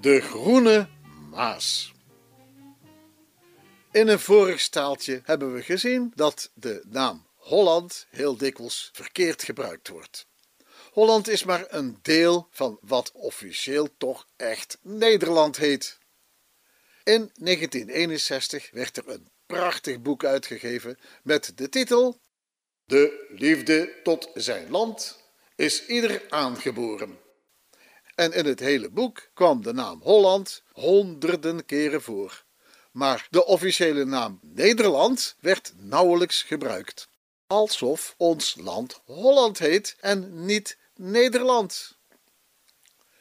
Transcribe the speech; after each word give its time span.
De 0.00 0.20
Groene 0.20 0.88
Maas. 1.30 1.92
In 3.92 4.08
een 4.08 4.18
vorig 4.18 4.60
staaltje 4.60 5.20
hebben 5.24 5.54
we 5.54 5.62
gezien 5.62 6.12
dat 6.14 6.50
de 6.54 6.82
naam 6.88 7.26
Holland 7.34 8.06
heel 8.10 8.36
dikwijls 8.36 8.90
verkeerd 8.92 9.42
gebruikt 9.42 9.88
wordt. 9.88 10.26
Holland 10.92 11.28
is 11.28 11.44
maar 11.44 11.64
een 11.68 11.98
deel 12.02 12.48
van 12.50 12.78
wat 12.80 13.12
officieel 13.12 13.88
toch 13.96 14.26
echt 14.36 14.78
Nederland 14.82 15.56
heet. 15.56 15.98
In 17.04 17.30
1961 17.34 18.70
werd 18.70 18.96
er 18.96 19.08
een 19.08 19.30
prachtig 19.46 20.00
boek 20.00 20.24
uitgegeven 20.24 20.98
met 21.22 21.52
de 21.54 21.68
titel 21.68 22.20
De 22.84 23.26
liefde 23.28 24.00
tot 24.02 24.30
zijn 24.34 24.70
land 24.70 25.22
is 25.56 25.86
ieder 25.86 26.22
aangeboren. 26.28 27.27
En 28.18 28.32
in 28.32 28.46
het 28.46 28.60
hele 28.60 28.90
boek 28.90 29.28
kwam 29.34 29.62
de 29.62 29.72
naam 29.72 30.00
Holland 30.02 30.62
honderden 30.72 31.64
keren 31.64 32.02
voor. 32.02 32.44
Maar 32.90 33.26
de 33.30 33.44
officiële 33.44 34.04
naam 34.04 34.38
Nederland 34.42 35.36
werd 35.40 35.72
nauwelijks 35.76 36.42
gebruikt. 36.42 37.08
Alsof 37.46 38.14
ons 38.16 38.56
land 38.60 39.00
Holland 39.04 39.58
heet 39.58 39.96
en 40.00 40.44
niet 40.44 40.78
Nederland. 40.96 41.96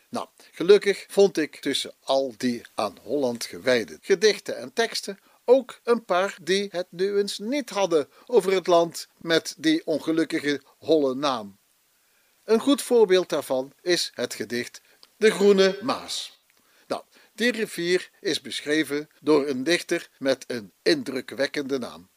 Nou, 0.09 0.27
gelukkig 0.51 1.05
vond 1.07 1.37
ik 1.37 1.55
tussen 1.55 1.93
al 2.03 2.33
die 2.37 2.61
aan 2.75 2.97
Holland 3.03 3.45
gewijde 3.45 3.97
gedichten 4.01 4.57
en 4.57 4.73
teksten 4.73 5.19
ook 5.45 5.79
een 5.83 6.05
paar 6.05 6.37
die 6.41 6.67
het 6.71 6.87
nu 6.89 7.17
eens 7.17 7.37
niet 7.37 7.69
hadden 7.69 8.09
over 8.25 8.53
het 8.53 8.67
land 8.67 9.07
met 9.17 9.55
die 9.57 9.85
ongelukkige 9.85 10.61
holle 10.77 11.15
naam. 11.15 11.57
Een 12.47 12.59
goed 12.59 12.81
voorbeeld 12.81 13.29
daarvan 13.29 13.73
is 13.81 14.11
het 14.13 14.33
gedicht 14.33 14.81
De 15.19 15.31
Groene 15.31 15.79
Maas. 15.81 16.39
Nou, 16.87 17.03
die 17.33 17.51
rivier 17.51 18.09
is 18.19 18.41
beschreven 18.41 19.09
door 19.21 19.47
een 19.47 19.63
dichter 19.63 20.09
met 20.17 20.43
een 20.47 20.71
indrukwekkende 20.81 21.77
naam. 21.77 22.09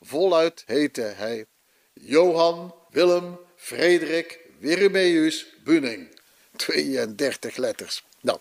Voluit 0.00 0.62
heette 0.66 1.00
hij 1.00 1.46
Johan 1.92 2.74
Willem 2.90 3.38
Frederik 3.56 4.40
Wirimeus 4.58 5.46
Bunning. 5.64 6.20
32 6.56 7.56
letters. 7.56 8.04
Nou, 8.20 8.38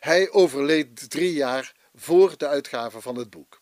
hij 0.00 0.30
overleed 0.30 1.10
drie 1.10 1.32
jaar 1.32 1.74
voor 1.94 2.38
de 2.38 2.48
uitgave 2.48 3.00
van 3.00 3.16
het 3.16 3.30
boek. 3.30 3.60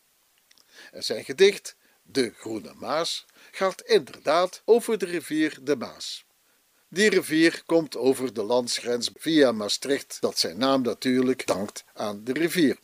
En 0.93 1.05
zijn 1.05 1.25
gedicht, 1.25 1.77
De 2.03 2.33
Groene 2.37 2.75
Maas, 2.75 3.27
gaat 3.51 3.83
inderdaad 3.83 4.63
over 4.65 4.99
de 4.99 5.07
rivier 5.07 5.59
de 5.63 5.77
Maas. 5.77 6.25
Die 6.93 7.11
rivier 7.11 7.63
komt 7.67 7.97
over 7.97 8.33
de 8.33 8.43
landsgrens 8.43 9.11
via 9.15 9.53
Maastricht, 9.53 10.17
dat 10.21 10.39
zijn 10.39 10.59
naam 10.59 10.83
natuurlijk 10.83 11.47
dankt 11.47 11.85
aan 11.93 12.25
de 12.25 12.33
rivier. 12.33 12.79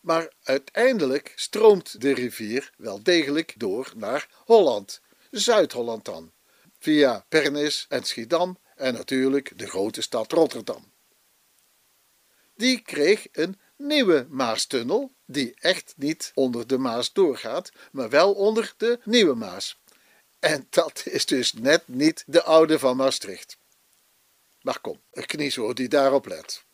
Maar 0.00 0.32
uiteindelijk 0.42 1.32
stroomt 1.36 2.00
de 2.00 2.14
rivier 2.14 2.72
wel 2.76 3.02
degelijk 3.02 3.54
door 3.56 3.92
naar 3.96 4.28
Holland, 4.44 5.00
Zuid-Holland 5.30 6.04
dan, 6.04 6.32
via 6.78 7.24
Pernis 7.28 7.86
en 7.88 8.04
Schiedam 8.04 8.58
en 8.76 8.94
natuurlijk 8.94 9.58
de 9.58 9.66
grote 9.66 10.02
stad 10.02 10.32
Rotterdam. 10.32 10.92
Die 12.54 12.80
kreeg 12.80 13.26
een 13.32 13.60
nieuwe 13.76 14.26
Maastunnel, 14.30 15.14
die 15.26 15.54
echt 15.54 15.94
niet 15.96 16.30
onder 16.34 16.66
de 16.66 16.78
Maas 16.78 17.12
doorgaat, 17.12 17.72
maar 17.92 18.10
wel 18.10 18.32
onder 18.32 18.74
de 18.76 19.00
Nieuwe 19.04 19.34
Maas. 19.34 19.82
En 20.44 20.66
dat 20.70 21.02
is 21.06 21.26
dus 21.26 21.52
net 21.52 21.82
niet 21.86 22.24
de 22.26 22.42
oude 22.42 22.78
van 22.78 22.96
Maastricht. 22.96 23.56
Maar 24.60 24.80
kom, 24.80 25.00
een 25.12 25.26
kniezoor 25.26 25.74
die 25.74 25.88
daarop 25.88 26.26
let. 26.26 26.64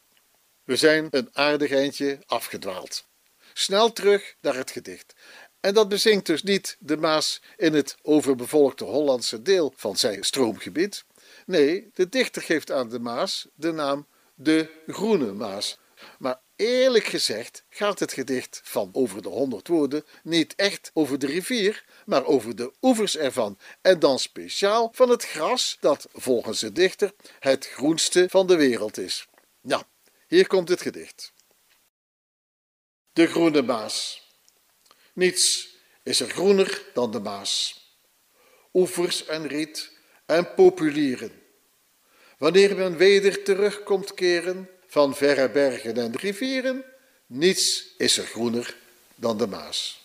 We 0.65 0.77
zijn 0.77 1.09
een 1.11 1.29
aardig 1.33 1.71
eindje 1.71 2.19
afgedwaald. 2.27 3.05
Snel 3.53 3.93
terug 3.93 4.35
naar 4.41 4.55
het 4.55 4.71
gedicht. 4.71 5.15
En 5.61 5.75
dat 5.75 5.89
bezinkt 5.89 6.27
dus 6.27 6.43
niet 6.43 6.77
de 6.79 6.97
Maas 6.97 7.43
in 7.57 7.75
het 7.75 7.97
overbevolkte 8.03 8.85
Hollandse 8.85 9.43
deel 9.43 9.73
van 9.77 9.97
zijn 9.97 10.25
stroomgebied. 10.25 11.05
Nee, 11.47 11.91
de 11.95 12.09
dichter 12.09 12.43
geeft 12.43 12.71
aan 12.71 12.89
de 12.89 12.99
Maas 12.99 13.49
de 13.55 13.73
naam 13.73 14.07
de 14.35 14.71
Groene 14.87 15.33
Maas. 15.33 15.79
Maar 16.19 16.41
eerlijk 16.57 17.05
gezegd 17.05 17.65
gaat 17.69 17.99
het 17.99 18.13
gedicht 18.13 18.61
van 18.65 18.91
over 18.93 19.23
de 19.23 19.29
honderd 19.29 19.69
woorden 19.69 20.05
niet 20.23 20.55
echt 20.55 20.91
over 20.95 21.19
de 21.19 21.27
rivier, 21.27 21.85
maar 22.07 22.25
over 22.25 22.57
de 22.57 22.73
oevers 22.81 23.17
ervan. 23.17 23.59
En 23.81 23.99
dan 23.99 24.19
speciaal 24.19 24.91
van 24.93 25.09
het 25.09 25.25
gras 25.25 25.77
dat 25.81 26.09
volgens 26.13 26.61
de 26.61 26.73
dichter 26.73 27.13
het 27.39 27.67
groenste 27.67 28.27
van 28.29 28.47
de 28.47 28.57
wereld 28.57 28.99
is. 28.99 29.27
Nou, 29.61 29.83
hier 30.27 30.47
komt 30.47 30.69
het 30.69 30.83
gedicht. 30.83 31.33
De 33.13 33.27
Groene 33.27 33.63
Maas. 33.63 34.29
Niets 35.13 35.77
is 36.03 36.21
er 36.21 36.31
groener 36.31 36.83
dan 36.95 37.11
de 37.11 37.21
Maas. 37.21 37.85
Oevers 38.73 39.27
en 39.27 39.47
riet 39.47 39.93
en 40.27 40.55
populieren. 40.55 41.33
Wanneer 42.39 42.77
men 42.77 42.97
weder 42.97 43.43
terugkomt 43.43 44.15
keren 44.15 44.69
van 44.91 45.17
verre 45.17 45.51
bergen 45.51 45.97
en 45.97 46.17
rivieren, 46.17 46.85
niets 47.27 47.95
is 47.97 48.17
er 48.17 48.27
groener 48.27 48.77
dan 49.15 49.39
de 49.39 49.47
Maas. 49.47 50.05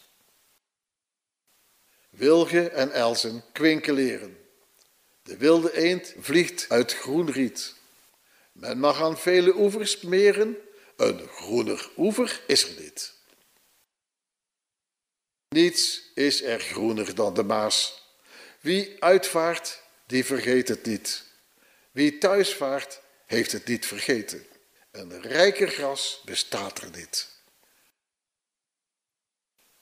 Wilgen 2.09 2.71
en 2.73 2.91
elzen 2.91 3.43
kwinkeleren. 3.51 4.37
De 5.23 5.37
wilde 5.37 5.77
eend 5.77 6.13
vliegt 6.19 6.65
uit 6.69 6.93
groen 6.93 7.31
riet. 7.31 7.73
Men 8.51 8.79
mag 8.79 9.01
aan 9.01 9.17
vele 9.17 9.55
oevers 9.55 10.01
meren, 10.01 10.57
een 10.95 11.27
groener 11.27 11.89
oever 11.97 12.41
is 12.47 12.63
er 12.63 12.81
niet. 12.81 13.13
Niets 15.49 16.11
is 16.13 16.43
er 16.43 16.59
groener 16.59 17.15
dan 17.15 17.33
de 17.33 17.43
Maas. 17.43 18.03
Wie 18.59 19.03
uitvaart, 19.03 19.81
die 20.07 20.25
vergeet 20.25 20.67
het 20.67 20.85
niet. 20.85 21.23
Wie 21.91 22.17
thuisvaart, 22.17 23.01
heeft 23.25 23.51
het 23.51 23.65
niet 23.65 23.85
vergeten. 23.85 24.45
Een 24.95 25.21
rijker 25.21 25.67
gras 25.67 26.21
bestaat 26.25 26.81
er 26.81 26.89
niet. 26.95 27.29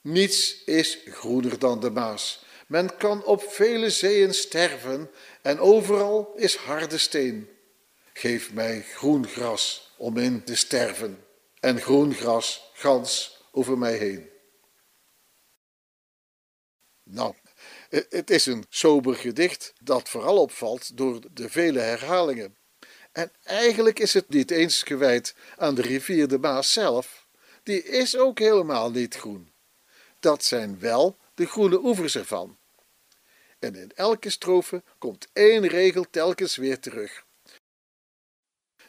Niets 0.00 0.64
is 0.64 0.98
groener 1.06 1.58
dan 1.58 1.80
de 1.80 1.90
Maas. 1.90 2.44
Men 2.66 2.96
kan 2.96 3.24
op 3.24 3.42
vele 3.42 3.90
zeeën 3.90 4.34
sterven 4.34 5.10
en 5.42 5.58
overal 5.58 6.32
is 6.36 6.56
harde 6.56 6.98
steen. 6.98 7.48
Geef 8.12 8.52
mij 8.52 8.82
groen 8.82 9.26
gras 9.26 9.94
om 9.96 10.16
in 10.16 10.44
te 10.44 10.56
sterven 10.56 11.24
en 11.60 11.80
groen 11.80 12.14
gras 12.14 12.70
gans 12.72 13.42
over 13.52 13.78
mij 13.78 13.96
heen. 13.96 14.30
Nou, 17.02 17.34
het 17.88 18.30
is 18.30 18.46
een 18.46 18.64
sober 18.68 19.14
gedicht 19.14 19.72
dat 19.82 20.08
vooral 20.08 20.38
opvalt 20.38 20.96
door 20.96 21.20
de 21.32 21.50
vele 21.50 21.80
herhalingen. 21.80 22.56
En 23.14 23.32
eigenlijk 23.42 23.98
is 23.98 24.14
het 24.14 24.28
niet 24.28 24.50
eens 24.50 24.82
gewijd 24.82 25.34
aan 25.56 25.74
de 25.74 25.82
rivier 25.82 26.28
de 26.28 26.38
Maas 26.38 26.72
zelf. 26.72 27.26
Die 27.62 27.82
is 27.82 28.16
ook 28.16 28.38
helemaal 28.38 28.90
niet 28.90 29.14
groen. 29.14 29.52
Dat 30.20 30.44
zijn 30.44 30.78
wel 30.78 31.18
de 31.34 31.46
groene 31.46 31.78
oevers 31.84 32.16
ervan. 32.16 32.58
En 33.58 33.74
in 33.74 33.92
elke 33.94 34.30
strofe 34.30 34.82
komt 34.98 35.28
één 35.32 35.66
regel 35.66 36.06
telkens 36.10 36.56
weer 36.56 36.80
terug. 36.80 37.24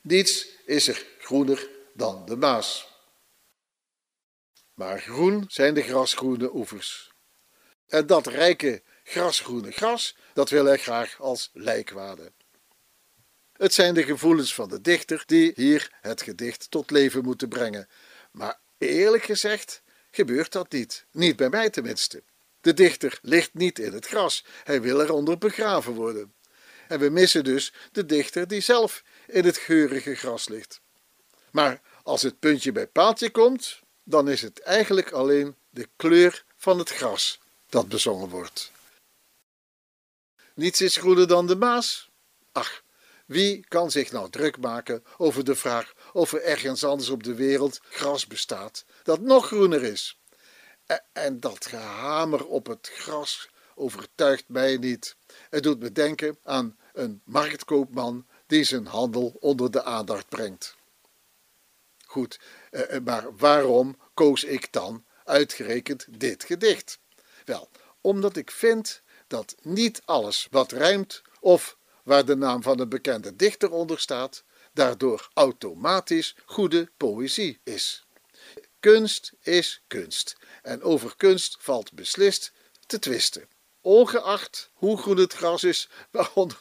Niets 0.01 0.47
is 0.65 0.87
er 0.87 1.05
groener 1.19 1.69
dan 1.93 2.25
de 2.25 2.35
Maas. 2.35 2.93
Maar 4.73 4.99
groen 4.99 5.45
zijn 5.47 5.73
de 5.73 5.81
grasgroene 5.81 6.55
oevers. 6.55 7.11
En 7.87 8.07
dat 8.07 8.27
rijke 8.27 8.81
grasgroene 9.03 9.71
gras, 9.71 10.15
dat 10.33 10.49
wil 10.49 10.65
hij 10.65 10.77
graag 10.77 11.21
als 11.21 11.49
lijkwade. 11.53 12.31
Het 13.57 13.73
zijn 13.73 13.93
de 13.93 14.03
gevoelens 14.03 14.53
van 14.53 14.69
de 14.69 14.81
dichter 14.81 15.23
die 15.25 15.51
hier 15.55 15.91
het 16.01 16.21
gedicht 16.21 16.71
tot 16.71 16.91
leven 16.91 17.23
moeten 17.23 17.47
brengen. 17.47 17.87
Maar 18.31 18.59
eerlijk 18.77 19.23
gezegd 19.23 19.81
gebeurt 20.11 20.51
dat 20.51 20.71
niet. 20.71 21.05
Niet 21.11 21.35
bij 21.35 21.49
mij 21.49 21.69
tenminste. 21.69 22.23
De 22.61 22.73
dichter 22.73 23.19
ligt 23.21 23.53
niet 23.53 23.79
in 23.79 23.93
het 23.93 24.05
gras, 24.05 24.45
hij 24.63 24.81
wil 24.81 25.01
eronder 25.01 25.37
begraven 25.37 25.93
worden. 25.93 26.33
En 26.87 26.99
we 26.99 27.09
missen 27.09 27.43
dus 27.43 27.73
de 27.91 28.05
dichter 28.05 28.47
die 28.47 28.61
zelf 28.61 29.03
in 29.27 29.45
het 29.45 29.57
geurige 29.57 30.15
gras 30.15 30.47
ligt. 30.47 30.81
Maar 31.51 31.81
als 32.03 32.21
het 32.21 32.39
puntje 32.39 32.71
bij 32.71 32.87
paaltje 32.87 33.29
komt, 33.31 33.79
dan 34.03 34.29
is 34.29 34.41
het 34.41 34.59
eigenlijk 34.59 35.11
alleen 35.11 35.55
de 35.69 35.89
kleur 35.95 36.45
van 36.57 36.79
het 36.79 36.89
gras 36.89 37.39
dat 37.69 37.89
bezongen 37.89 38.29
wordt. 38.29 38.71
Niets 40.53 40.81
is 40.81 40.97
groener 40.97 41.27
dan 41.27 41.47
de 41.47 41.55
Maas. 41.55 42.09
Ach, 42.51 42.83
wie 43.25 43.65
kan 43.67 43.91
zich 43.91 44.11
nou 44.11 44.29
druk 44.29 44.57
maken 44.57 45.03
over 45.17 45.43
de 45.43 45.55
vraag 45.55 45.93
of 46.13 46.33
er 46.33 46.43
ergens 46.43 46.83
anders 46.83 47.09
op 47.09 47.23
de 47.23 47.35
wereld 47.35 47.79
gras 47.89 48.27
bestaat 48.27 48.85
dat 49.03 49.21
nog 49.21 49.45
groener 49.45 49.83
is? 49.83 50.19
En 51.13 51.39
dat 51.39 51.65
gehamer 51.65 52.45
op 52.45 52.67
het 52.67 52.91
gras 52.93 53.49
overtuigt 53.75 54.47
mij 54.47 54.77
niet. 54.77 55.15
Het 55.49 55.63
doet 55.63 55.79
me 55.79 55.91
denken 55.91 56.37
aan 56.43 56.77
een 56.93 57.21
marktkoopman 57.23 58.25
die 58.47 58.63
zijn 58.63 58.85
handel 58.85 59.37
onder 59.39 59.71
de 59.71 59.83
aandacht 59.83 60.29
brengt. 60.29 60.75
Goed, 62.05 62.39
eh, 62.71 62.95
eh, 62.95 63.03
maar 63.03 63.35
waarom 63.37 63.97
koos 64.13 64.43
ik 64.43 64.71
dan 64.71 65.05
uitgerekend 65.23 66.05
dit 66.09 66.43
gedicht? 66.43 66.99
Wel, 67.45 67.69
omdat 68.01 68.35
ik 68.35 68.51
vind 68.51 69.01
dat 69.27 69.55
niet 69.61 70.01
alles 70.05 70.47
wat 70.51 70.71
rijmt 70.71 71.21
of 71.39 71.77
waar 72.05 72.25
de 72.25 72.35
naam 72.35 72.63
van 72.63 72.79
een 72.79 72.89
bekende 72.89 73.35
dichter 73.35 73.71
onder 73.71 73.99
staat, 73.99 74.43
daardoor 74.73 75.29
automatisch 75.33 76.35
goede 76.45 76.89
poëzie 76.97 77.59
is. 77.63 78.05
Kunst 78.79 79.33
is 79.41 79.83
kunst 79.87 80.37
en 80.61 80.81
over 80.81 81.15
kunst 81.17 81.57
valt 81.59 81.93
beslist 81.93 82.51
te 82.85 82.99
twisten, 82.99 83.47
ongeacht 83.81 84.69
hoe 84.73 84.97
groen 84.97 85.17
het 85.17 85.33
gras 85.33 85.63
is 85.63 85.89
waaronder 86.11 86.57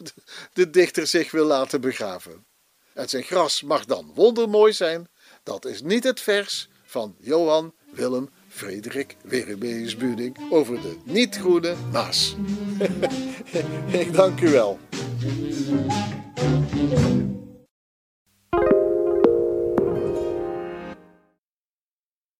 de 0.53 0.71
dichter 0.71 1.07
zich 1.07 1.31
wil 1.31 1.47
laten 1.47 1.81
begraven. 1.81 2.47
En 2.95 3.09
zijn 3.09 3.23
gras 3.23 3.63
mag 3.63 3.85
dan 3.85 4.13
wondermooi 4.15 4.73
zijn, 4.73 5.09
dat 5.43 5.65
is 5.65 5.83
niet 5.83 6.05
het 6.05 6.21
vers 6.21 6.69
van 6.85 7.17
Johan 7.19 7.75
Willem 7.93 8.31
Frederik 8.49 9.17
Werebeus 9.23 9.97
Buning 9.97 10.37
over 10.51 10.81
de 10.81 10.97
niet-groene 11.05 11.75
Maas. 11.93 12.35
Ik 14.03 14.13
dank 14.13 14.41
u 14.41 14.51
wel. 14.51 14.79